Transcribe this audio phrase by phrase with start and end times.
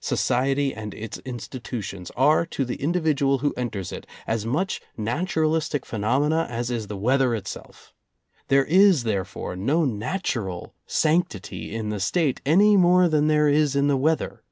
[0.00, 6.44] Society and its institutions are, to the individual who enters it, as much naturalistic phenomena
[6.50, 7.94] as is the weather itself.
[8.48, 13.86] There is therefore, no natural sanctity in the State any more than there is in
[13.86, 14.42] the weather.